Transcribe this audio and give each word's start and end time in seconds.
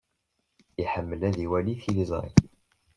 Iḥemmel 0.83 1.21
ad 1.27 1.37
iwali 1.45 1.75
tiliẓri. 1.83 2.31